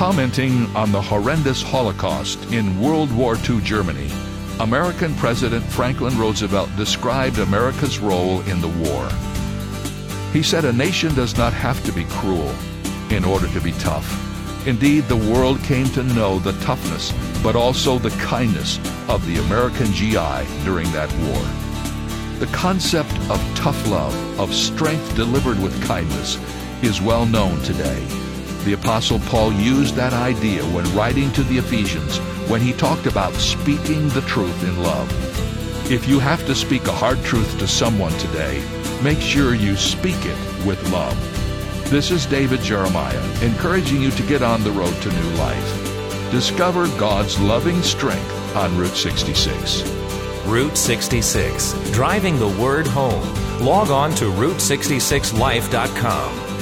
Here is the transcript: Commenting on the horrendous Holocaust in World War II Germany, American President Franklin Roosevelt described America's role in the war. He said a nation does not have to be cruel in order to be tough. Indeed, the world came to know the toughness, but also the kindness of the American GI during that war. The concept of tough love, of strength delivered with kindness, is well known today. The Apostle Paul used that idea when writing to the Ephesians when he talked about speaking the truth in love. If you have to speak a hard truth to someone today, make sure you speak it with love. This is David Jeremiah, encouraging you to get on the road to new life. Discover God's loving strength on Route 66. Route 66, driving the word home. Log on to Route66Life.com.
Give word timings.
Commenting 0.00 0.64
on 0.74 0.92
the 0.92 1.02
horrendous 1.02 1.60
Holocaust 1.60 2.42
in 2.54 2.80
World 2.80 3.14
War 3.14 3.36
II 3.36 3.60
Germany, 3.60 4.10
American 4.58 5.14
President 5.16 5.62
Franklin 5.62 6.16
Roosevelt 6.16 6.74
described 6.74 7.38
America's 7.38 7.98
role 7.98 8.40
in 8.48 8.62
the 8.62 8.68
war. 8.68 9.06
He 10.32 10.42
said 10.42 10.64
a 10.64 10.72
nation 10.72 11.14
does 11.14 11.36
not 11.36 11.52
have 11.52 11.84
to 11.84 11.92
be 11.92 12.04
cruel 12.04 12.50
in 13.10 13.26
order 13.26 13.46
to 13.48 13.60
be 13.60 13.72
tough. 13.72 14.08
Indeed, 14.66 15.04
the 15.04 15.16
world 15.34 15.62
came 15.64 15.90
to 15.90 16.02
know 16.02 16.38
the 16.38 16.58
toughness, 16.64 17.12
but 17.42 17.54
also 17.54 17.98
the 17.98 18.16
kindness 18.22 18.78
of 19.06 19.26
the 19.26 19.36
American 19.36 19.92
GI 19.92 20.64
during 20.64 20.90
that 20.92 21.12
war. 21.28 22.38
The 22.38 22.50
concept 22.56 23.12
of 23.28 23.38
tough 23.54 23.86
love, 23.86 24.14
of 24.40 24.54
strength 24.54 25.14
delivered 25.14 25.62
with 25.62 25.84
kindness, 25.84 26.38
is 26.82 27.02
well 27.02 27.26
known 27.26 27.60
today. 27.64 28.02
The 28.64 28.74
Apostle 28.74 29.20
Paul 29.20 29.54
used 29.54 29.94
that 29.94 30.12
idea 30.12 30.62
when 30.66 30.84
writing 30.94 31.32
to 31.32 31.42
the 31.44 31.56
Ephesians 31.56 32.18
when 32.50 32.60
he 32.60 32.74
talked 32.74 33.06
about 33.06 33.32
speaking 33.34 34.10
the 34.10 34.20
truth 34.22 34.62
in 34.64 34.82
love. 34.82 35.10
If 35.90 36.06
you 36.06 36.18
have 36.18 36.44
to 36.46 36.54
speak 36.54 36.86
a 36.86 36.92
hard 36.92 37.24
truth 37.24 37.58
to 37.58 37.66
someone 37.66 38.12
today, 38.18 38.62
make 39.02 39.18
sure 39.18 39.54
you 39.54 39.76
speak 39.76 40.18
it 40.20 40.66
with 40.66 40.92
love. 40.92 41.16
This 41.90 42.10
is 42.10 42.26
David 42.26 42.60
Jeremiah, 42.60 43.42
encouraging 43.42 44.02
you 44.02 44.10
to 44.10 44.22
get 44.24 44.42
on 44.42 44.62
the 44.62 44.72
road 44.72 44.94
to 45.02 45.10
new 45.10 45.30
life. 45.36 46.30
Discover 46.30 46.88
God's 46.98 47.40
loving 47.40 47.80
strength 47.82 48.54
on 48.54 48.76
Route 48.76 48.94
66. 48.94 49.90
Route 50.46 50.76
66, 50.76 51.72
driving 51.92 52.38
the 52.38 52.54
word 52.62 52.86
home. 52.86 53.26
Log 53.60 53.88
on 53.90 54.14
to 54.16 54.26
Route66Life.com. 54.26 56.49